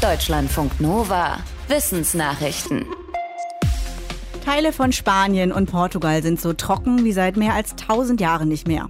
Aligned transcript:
Deutschlandfunk 0.00 0.80
Nova. 0.80 1.38
Wissensnachrichten. 1.66 2.86
Teile 4.44 4.72
von 4.72 4.92
Spanien 4.92 5.50
und 5.50 5.68
Portugal 5.68 6.22
sind 6.22 6.40
so 6.40 6.52
trocken 6.52 7.04
wie 7.04 7.10
seit 7.10 7.36
mehr 7.36 7.54
als 7.54 7.72
1000 7.72 8.20
Jahren 8.20 8.48
nicht 8.48 8.68
mehr. 8.68 8.86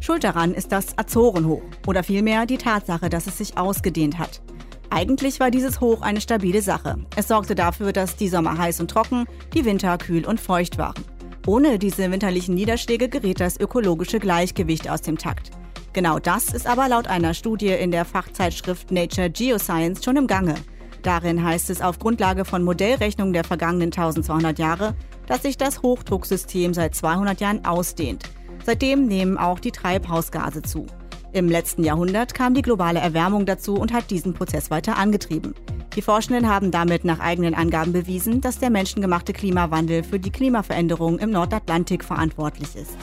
Schuld 0.00 0.24
daran 0.24 0.52
ist 0.52 0.70
das 0.70 0.98
Azorenhoch 0.98 1.62
oder 1.86 2.02
vielmehr 2.02 2.44
die 2.44 2.58
Tatsache, 2.58 3.08
dass 3.08 3.26
es 3.26 3.38
sich 3.38 3.56
ausgedehnt 3.56 4.18
hat. 4.18 4.42
Eigentlich 4.90 5.40
war 5.40 5.50
dieses 5.50 5.80
Hoch 5.80 6.02
eine 6.02 6.20
stabile 6.20 6.60
Sache. 6.60 6.98
Es 7.16 7.28
sorgte 7.28 7.54
dafür, 7.54 7.94
dass 7.94 8.16
die 8.16 8.28
Sommer 8.28 8.58
heiß 8.58 8.80
und 8.80 8.90
trocken, 8.90 9.24
die 9.54 9.64
Winter 9.64 9.96
kühl 9.96 10.26
und 10.26 10.38
feucht 10.38 10.76
waren. 10.76 11.02
Ohne 11.46 11.78
diese 11.78 12.10
winterlichen 12.10 12.54
Niederschläge 12.54 13.08
gerät 13.08 13.40
das 13.40 13.58
ökologische 13.58 14.18
Gleichgewicht 14.18 14.90
aus 14.90 15.00
dem 15.00 15.16
Takt. 15.16 15.50
Genau 15.92 16.18
das 16.18 16.54
ist 16.54 16.66
aber 16.66 16.88
laut 16.88 17.06
einer 17.06 17.34
Studie 17.34 17.68
in 17.68 17.90
der 17.90 18.06
Fachzeitschrift 18.06 18.90
Nature 18.90 19.28
Geoscience 19.28 20.02
schon 20.02 20.16
im 20.16 20.26
Gange. 20.26 20.54
Darin 21.02 21.44
heißt 21.44 21.68
es 21.68 21.82
auf 21.82 21.98
Grundlage 21.98 22.44
von 22.44 22.62
Modellrechnungen 22.62 23.34
der 23.34 23.44
vergangenen 23.44 23.88
1200 23.88 24.58
Jahre, 24.58 24.94
dass 25.26 25.42
sich 25.42 25.58
das 25.58 25.82
Hochdrucksystem 25.82 26.72
seit 26.72 26.94
200 26.94 27.40
Jahren 27.40 27.64
ausdehnt. 27.64 28.24
Seitdem 28.64 29.06
nehmen 29.06 29.36
auch 29.36 29.58
die 29.58 29.72
Treibhausgase 29.72 30.62
zu. 30.62 30.86
Im 31.32 31.48
letzten 31.48 31.82
Jahrhundert 31.84 32.34
kam 32.34 32.54
die 32.54 32.62
globale 32.62 33.00
Erwärmung 33.00 33.44
dazu 33.44 33.74
und 33.74 33.92
hat 33.92 34.10
diesen 34.10 34.34
Prozess 34.34 34.70
weiter 34.70 34.96
angetrieben. 34.96 35.54
Die 35.96 36.02
Forschenden 36.02 36.48
haben 36.48 36.70
damit 36.70 37.04
nach 37.04 37.20
eigenen 37.20 37.54
Angaben 37.54 37.92
bewiesen, 37.92 38.40
dass 38.40 38.58
der 38.58 38.70
menschengemachte 38.70 39.32
Klimawandel 39.32 40.04
für 40.04 40.18
die 40.18 40.30
Klimaveränderung 40.30 41.18
im 41.18 41.30
Nordatlantik 41.30 42.04
verantwortlich 42.04 42.76
ist. 42.76 42.96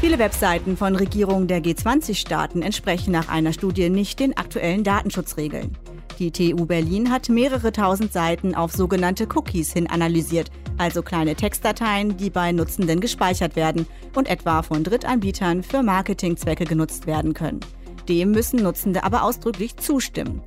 Viele 0.00 0.18
Webseiten 0.18 0.78
von 0.78 0.96
Regierungen 0.96 1.46
der 1.46 1.62
G20-Staaten 1.62 2.62
entsprechen 2.62 3.12
nach 3.12 3.28
einer 3.28 3.52
Studie 3.52 3.90
nicht 3.90 4.18
den 4.18 4.34
aktuellen 4.34 4.82
Datenschutzregeln. 4.82 5.76
Die 6.18 6.30
TU 6.30 6.64
Berlin 6.64 7.10
hat 7.10 7.28
mehrere 7.28 7.70
tausend 7.70 8.10
Seiten 8.10 8.54
auf 8.54 8.72
sogenannte 8.72 9.28
Cookies 9.34 9.74
hin 9.74 9.90
analysiert, 9.90 10.50
also 10.78 11.02
kleine 11.02 11.34
Textdateien, 11.34 12.16
die 12.16 12.30
bei 12.30 12.50
Nutzenden 12.50 13.00
gespeichert 13.00 13.56
werden 13.56 13.86
und 14.16 14.28
etwa 14.28 14.62
von 14.62 14.84
Drittanbietern 14.84 15.62
für 15.62 15.82
Marketingzwecke 15.82 16.64
genutzt 16.64 17.06
werden 17.06 17.34
können. 17.34 17.60
Dem 18.08 18.30
müssen 18.30 18.62
Nutzende 18.62 19.04
aber 19.04 19.22
ausdrücklich 19.22 19.76
zustimmen. 19.76 20.40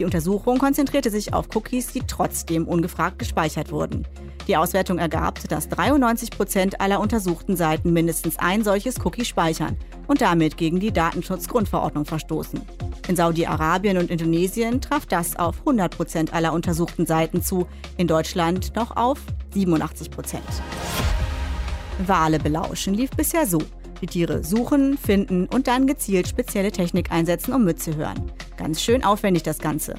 Die 0.00 0.04
Untersuchung 0.06 0.56
konzentrierte 0.56 1.10
sich 1.10 1.34
auf 1.34 1.54
Cookies, 1.54 1.88
die 1.88 2.00
trotzdem 2.00 2.66
ungefragt 2.66 3.18
gespeichert 3.18 3.70
wurden. 3.70 4.08
Die 4.48 4.56
Auswertung 4.56 4.96
ergab, 4.96 5.46
dass 5.50 5.68
93 5.68 6.30
Prozent 6.30 6.80
aller 6.80 7.00
untersuchten 7.00 7.54
Seiten 7.54 7.92
mindestens 7.92 8.38
ein 8.38 8.64
solches 8.64 8.94
Cookie 9.04 9.26
speichern 9.26 9.76
und 10.06 10.22
damit 10.22 10.56
gegen 10.56 10.80
die 10.80 10.90
Datenschutzgrundverordnung 10.90 12.06
verstoßen. 12.06 12.62
In 13.08 13.16
Saudi-Arabien 13.16 13.98
und 13.98 14.10
Indonesien 14.10 14.80
traf 14.80 15.04
das 15.04 15.36
auf 15.36 15.58
100 15.58 15.94
Prozent 15.94 16.32
aller 16.32 16.54
untersuchten 16.54 17.04
Seiten 17.04 17.42
zu, 17.42 17.66
in 17.98 18.06
Deutschland 18.06 18.74
noch 18.76 18.96
auf 18.96 19.18
87 19.52 20.10
Prozent. 20.10 20.42
Wale 22.06 22.38
belauschen 22.38 22.94
lief 22.94 23.10
bisher 23.10 23.46
so. 23.46 23.58
Die 24.00 24.06
Tiere 24.06 24.42
suchen, 24.44 24.96
finden 24.96 25.46
und 25.46 25.66
dann 25.66 25.86
gezielt 25.86 26.26
spezielle 26.26 26.72
Technik 26.72 27.12
einsetzen, 27.12 27.52
um 27.52 27.64
mitzuhören. 27.64 28.32
Ganz 28.60 28.82
schön 28.82 29.04
aufwendig 29.04 29.42
das 29.42 29.58
Ganze. 29.58 29.94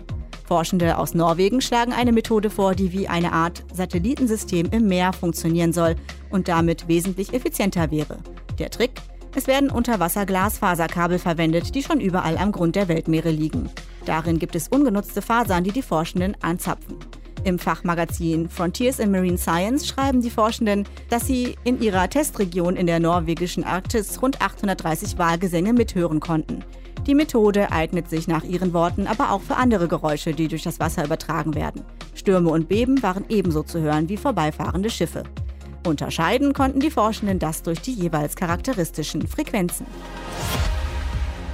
Forschende 0.45 1.00
aus 1.00 1.16
Norwegen 1.16 1.62
schlagen 1.62 1.94
eine 1.94 2.12
Methode 2.12 2.52
vor, 2.52 2.76
die 2.76 2.92
wie 2.92 3.08
eine 3.08 3.34
Art 3.34 3.64
Satellitensystem 3.73 4.67
im 4.70 4.86
Meer 4.86 5.14
funktionieren 5.14 5.73
soll 5.73 5.95
und 6.30 6.48
damit 6.48 6.88
wesentlich 6.88 7.34
effizienter 7.34 7.89
wäre. 7.89 8.20
Der 8.59 8.70
Trick? 8.70 8.92
Es 9.34 9.48
werden 9.48 9.72
Unterwasser-Glasfaserkabel 9.72 11.17
verwendet, 11.17 11.73
die 11.73 11.82
schon 11.82 12.00
überall 12.00 12.38
am 12.38 12.52
Grund 12.52 12.76
der 12.76 12.88
Weltmeere 12.88 13.32
liegen. 13.32 13.67
Darin 14.06 14.38
gibt 14.38 14.56
es 14.56 14.67
ungenutzte 14.67 15.23
Fasern, 15.23 15.64
die 15.64 15.72
die 15.72 15.82
Forschenden 15.82 16.38
anzapfen. 16.42 16.98
Im 17.44 17.58
Fachmagazin 17.58 18.50
Frontiers 18.50 19.00
in 19.00 19.11
Marine 19.11 19.38
Science 19.38 19.88
schreiben 19.88 20.22
die 20.22 20.30
Forschenden, 20.30 20.86
dass 21.09 21.25
sie 21.25 21.56
in 21.64 21.81
ihrer 21.81 22.08
Testregion 22.08 22.76
in 22.76 22.86
der 22.86 22.99
norwegischen 22.99 23.64
Arktis 23.64 24.21
rund 24.21 24.42
830 24.42 25.17
Walgesänge 25.17 25.73
mithören 25.73 26.20
konnten. 26.20 26.64
Die 27.08 27.15
Methode 27.15 27.71
eignet 27.71 28.10
sich 28.10 28.27
nach 28.27 28.43
ihren 28.43 28.73
Worten 28.73 29.08
aber 29.08 29.32
auch 29.32 29.42
für 29.42 29.55
andere 29.55 29.88
Geräusche, 29.88 30.33
die 30.33 30.48
durch 30.48 30.61
das 30.61 30.80
Wasser 30.80 31.04
übertragen 31.04 31.55
werden. 31.55 31.82
Stürme 32.14 32.52
und 32.52 32.70
Beben 32.70 33.02
waren 33.02 33.26
ebenso 33.27 33.64
zu 33.64 33.82
hören 33.82 34.08
wie 34.08 34.17
vorbeifahrende 34.17 34.92
Schiffe. 34.92 35.23
Unterscheiden 35.88 36.54
konnten 36.54 36.80
die 36.80 36.92
Forschenden 36.92 37.39
das 37.39 37.64
durch 37.64 37.82
die 37.82 37.94
jeweils 37.94 38.36
charakteristischen 38.36 39.26
Frequenzen. 39.27 39.88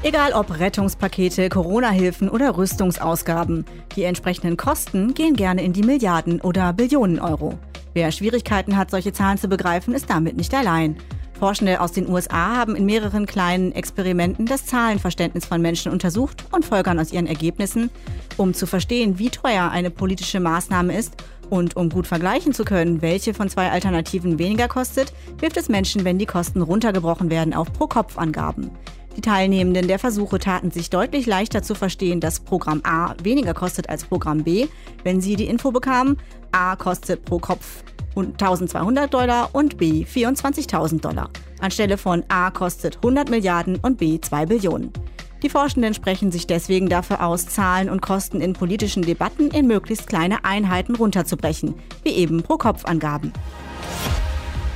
Egal 0.04 0.34
ob 0.34 0.60
Rettungspakete, 0.60 1.50
Corona-Hilfen 1.50 2.30
oder 2.30 2.56
Rüstungsausgaben, 2.56 3.66
die 3.96 4.04
entsprechenden 4.04 4.56
Kosten 4.56 5.16
gehen 5.16 5.36
gerne 5.36 5.64
in 5.64 5.74
die 5.74 5.82
Milliarden 5.82 6.40
oder 6.40 6.72
Billionen 6.72 7.20
Euro. 7.20 7.58
Wer 7.94 8.12
Schwierigkeiten 8.12 8.78
hat, 8.78 8.92
solche 8.92 9.12
Zahlen 9.12 9.40
zu 9.40 9.48
begreifen, 9.48 9.96
ist 9.96 10.10
damit 10.10 10.38
nicht 10.38 10.54
allein. 10.54 10.98
Forschende 11.40 11.82
aus 11.82 11.92
den 11.92 12.08
USA 12.08 12.56
haben 12.56 12.76
in 12.76 12.86
mehreren 12.86 13.26
kleinen 13.26 13.72
Experimenten 13.72 14.46
das 14.46 14.68
Zahlenverständnis 14.68 15.46
von 15.46 15.62
Menschen 15.62 15.92
untersucht 15.92 16.46
und 16.52 16.64
folgern 16.64 17.00
aus 17.00 17.12
ihren 17.12 17.28
Ergebnissen, 17.28 17.90
um 18.38 18.54
zu 18.54 18.68
verstehen, 18.68 19.18
wie 19.18 19.30
teuer 19.30 19.72
eine 19.72 19.90
politische 19.90 20.40
Maßnahme 20.40 20.96
ist 20.96 21.16
und 21.50 21.76
um 21.76 21.90
gut 21.90 22.06
vergleichen 22.06 22.54
zu 22.54 22.66
können, 22.66 23.02
welche 23.02 23.34
von 23.34 23.50
zwei 23.50 23.72
Alternativen 23.72 24.38
weniger 24.38 24.68
kostet, 24.68 25.12
hilft 25.40 25.58
es 25.58 25.70
Menschen, 25.70 26.06
wenn 26.06 26.20
die 26.20 26.26
Kosten 26.28 26.62
runtergebrochen 26.62 27.32
werden 27.32 27.54
auf 27.54 27.74
Pro-Kopf-Angaben. 27.74 28.72
Die 29.18 29.22
Teilnehmenden 29.22 29.88
der 29.88 29.98
Versuche 29.98 30.38
taten 30.38 30.70
sich 30.70 30.92
deutlich 30.92 31.26
leichter 31.26 31.64
zu 31.64 31.74
verstehen, 31.74 32.20
dass 32.20 32.40
Programm 32.40 32.82
A 32.84 33.16
weniger 33.24 33.56
kostet 33.56 33.90
als 33.90 34.06
Programm 34.06 34.44
B, 34.44 34.68
wenn 35.04 35.22
sie 35.22 35.36
die 35.36 35.48
Info 35.48 35.72
bekamen, 35.72 36.18
A 36.52 36.76
kostet 36.76 37.26
pro 37.26 37.40
Kopf 37.40 37.84
1200 38.16 39.12
Dollar 39.12 39.50
und 39.54 39.78
B 39.78 40.06
24.000 40.06 41.02
Dollar. 41.02 41.32
Anstelle 41.60 41.98
von 41.98 42.24
A 42.30 42.52
kostet 42.52 42.98
100 42.98 43.32
Milliarden 43.32 43.78
und 43.78 43.98
B 43.98 44.22
2 44.22 44.46
Billionen. 44.46 44.94
Die 45.42 45.50
Forschenden 45.50 45.96
sprechen 45.96 46.32
sich 46.32 46.46
deswegen 46.46 46.88
dafür 46.88 47.26
aus, 47.26 47.48
Zahlen 47.48 47.90
und 47.90 48.02
Kosten 48.02 48.40
in 48.40 48.54
politischen 48.54 49.02
Debatten 49.02 49.50
in 49.50 49.66
möglichst 49.66 50.06
kleine 50.06 50.46
Einheiten 50.46 50.96
runterzubrechen, 50.96 51.74
wie 52.04 52.12
eben 52.12 52.44
Pro-Kopf-Angaben. 52.44 53.34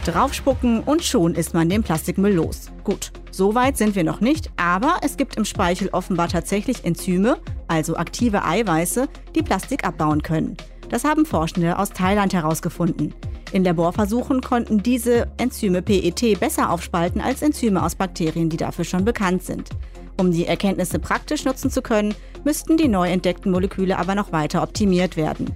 Draufspucken 0.06 0.82
und 0.82 1.04
schon 1.04 1.36
ist 1.36 1.54
man 1.54 1.70
den 1.70 1.84
Plastikmüll 1.84 2.34
los. 2.34 2.72
Gut, 2.84 3.12
so 3.32 3.56
weit 3.56 3.78
sind 3.78 3.96
wir 3.96 4.04
noch 4.04 4.20
nicht, 4.20 4.52
aber 4.58 4.98
es 5.02 5.16
gibt 5.16 5.38
im 5.38 5.46
Speichel 5.46 5.90
offenbar 5.94 6.28
tatsächlich 6.28 6.84
Enzyme, 6.84 7.38
also 7.68 7.96
aktive 7.96 8.44
Eiweiße, 8.44 9.08
die 9.36 9.42
Plastik 9.42 9.86
abbauen 9.86 10.22
können. 10.22 10.58
Das 10.90 11.06
haben 11.06 11.26
Forschende 11.26 11.80
aus 11.80 11.92
Thailand 11.92 12.34
herausgefunden. 12.34 13.14
In 13.54 13.64
Laborversuchen 13.64 14.42
konnten 14.42 14.84
diese 14.84 15.28
Enzyme 15.38 15.82
PET 15.82 16.40
besser 16.40 16.70
aufspalten 16.70 17.22
als 17.22 17.42
Enzyme 17.42 17.84
aus 17.84 17.96
Bakterien, 17.96 18.50
die 18.50 18.58
dafür 18.58 18.84
schon 18.84 19.06
bekannt 19.06 19.44
sind. 19.44 19.70
Um 20.18 20.32
die 20.32 20.46
Erkenntnisse 20.46 21.00
praktisch 21.00 21.46
nutzen 21.46 21.72
zu 21.72 21.82
können, 21.82 22.14
müssten 22.44 22.76
die 22.76 22.90
neu 22.90 23.10
entdeckten 23.10 23.52
Moleküle 23.52 23.98
aber 23.98 24.16
noch 24.16 24.34
weiter 24.34 24.62
optimiert 24.62 25.16
werden. 25.16 25.54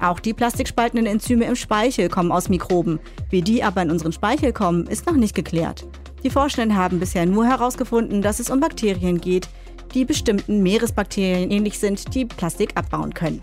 Auch 0.00 0.20
die 0.20 0.34
plastikspaltenden 0.34 1.06
Enzyme 1.06 1.46
im 1.46 1.56
Speichel 1.56 2.08
kommen 2.08 2.30
aus 2.30 2.48
Mikroben. 2.48 3.00
Wie 3.30 3.42
die 3.42 3.64
aber 3.64 3.82
in 3.82 3.90
unseren 3.90 4.12
Speichel 4.12 4.52
kommen, 4.52 4.86
ist 4.86 5.06
noch 5.06 5.16
nicht 5.16 5.34
geklärt. 5.34 5.86
Die 6.28 6.34
Forschenden 6.34 6.76
haben 6.76 7.00
bisher 7.00 7.24
nur 7.24 7.46
herausgefunden, 7.46 8.20
dass 8.20 8.38
es 8.38 8.50
um 8.50 8.60
Bakterien 8.60 9.18
geht, 9.18 9.48
die 9.94 10.04
bestimmten 10.04 10.62
Meeresbakterien 10.62 11.50
ähnlich 11.50 11.78
sind, 11.78 12.14
die 12.14 12.26
Plastik 12.26 12.72
abbauen 12.74 13.14
können. 13.14 13.40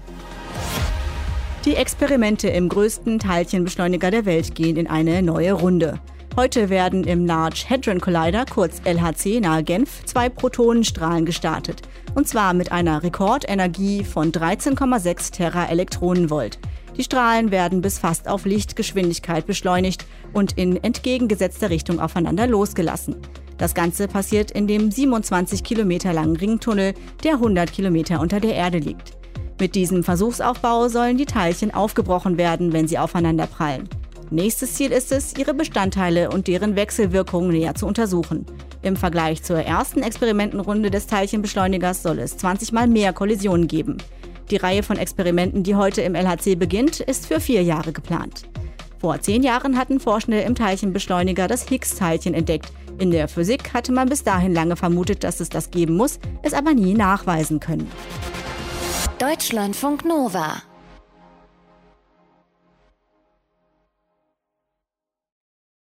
Die 1.65 1.77
Experimente 1.77 2.47
im 2.47 2.69
größten 2.69 3.17
Teilchenbeschleuniger 3.17 4.11
der 4.11 4.27
Welt 4.27 4.53
gehen 4.53 4.77
in 4.77 4.85
eine 4.85 5.23
neue 5.23 5.53
Runde. 5.53 5.99
Heute 6.35 6.69
werden 6.69 7.05
im 7.05 7.25
Large 7.25 7.65
Hadron 7.67 7.99
Collider, 7.99 8.45
kurz 8.45 8.79
LHC, 8.83 9.39
nahe 9.39 9.63
Genf, 9.63 10.05
zwei 10.05 10.29
Protonenstrahlen 10.29 11.25
gestartet. 11.25 11.81
Und 12.13 12.27
zwar 12.27 12.53
mit 12.53 12.71
einer 12.71 13.01
Rekordenergie 13.01 14.03
von 14.03 14.31
13,6 14.31 15.31
Teraelektronenvolt. 15.31 16.59
Die 16.97 17.03
Strahlen 17.03 17.51
werden 17.51 17.81
bis 17.81 17.99
fast 17.99 18.27
auf 18.27 18.45
Lichtgeschwindigkeit 18.45 19.45
beschleunigt 19.45 20.05
und 20.33 20.57
in 20.57 20.81
entgegengesetzter 20.81 21.69
Richtung 21.69 21.99
aufeinander 21.99 22.47
losgelassen. 22.47 23.17
Das 23.57 23.73
Ganze 23.73 24.07
passiert 24.07 24.51
in 24.51 24.67
dem 24.67 24.91
27 24.91 25.63
Kilometer 25.63 26.13
langen 26.13 26.35
Ringtunnel, 26.35 26.93
der 27.23 27.33
100 27.33 27.71
Kilometer 27.71 28.19
unter 28.19 28.39
der 28.39 28.53
Erde 28.53 28.79
liegt. 28.79 29.13
Mit 29.59 29.75
diesem 29.75 30.03
Versuchsaufbau 30.03 30.89
sollen 30.89 31.17
die 31.17 31.25
Teilchen 31.25 31.73
aufgebrochen 31.73 32.37
werden, 32.37 32.73
wenn 32.73 32.87
sie 32.87 32.99
aufeinander 32.99 33.47
prallen. 33.47 33.87
Nächstes 34.29 34.73
Ziel 34.73 34.91
ist 34.91 35.11
es, 35.11 35.37
ihre 35.37 35.53
Bestandteile 35.53 36.29
und 36.29 36.47
deren 36.47 36.75
Wechselwirkungen 36.75 37.51
näher 37.51 37.75
zu 37.75 37.85
untersuchen. 37.85 38.45
Im 38.81 38.95
Vergleich 38.95 39.43
zur 39.43 39.57
ersten 39.57 40.01
Experimentenrunde 40.01 40.91
des 40.91 41.07
Teilchenbeschleunigers 41.07 42.03
soll 42.03 42.19
es 42.19 42.35
20 42.37 42.71
mal 42.71 42.87
mehr 42.87 43.13
Kollisionen 43.13 43.67
geben. 43.67 43.97
Die 44.51 44.57
Reihe 44.57 44.83
von 44.83 44.97
Experimenten, 44.97 45.63
die 45.63 45.75
heute 45.75 46.01
im 46.01 46.13
LHC 46.13 46.55
beginnt, 46.55 46.99
ist 46.99 47.25
für 47.25 47.39
vier 47.39 47.63
Jahre 47.63 47.91
geplant. 47.91 48.43
Vor 48.99 49.19
zehn 49.19 49.43
Jahren 49.43 49.77
hatten 49.77 49.99
Forschende 49.99 50.41
im 50.41 50.55
Teilchenbeschleuniger 50.55 51.47
das 51.47 51.67
Higgs-Teilchen 51.67 52.33
entdeckt. 52.33 52.71
In 52.97 53.11
der 53.11 53.27
Physik 53.27 53.73
hatte 53.73 53.91
man 53.91 54.07
bis 54.07 54.23
dahin 54.23 54.53
lange 54.53 54.75
vermutet, 54.75 55.23
dass 55.23 55.39
es 55.39 55.49
das 55.49 55.71
geben 55.71 55.97
muss, 55.97 56.19
es 56.43 56.53
aber 56.53 56.73
nie 56.73 56.93
nachweisen 56.93 57.59
können. 57.59 57.89
Deutschlandfunk 59.19 60.05
Nova 60.05 60.61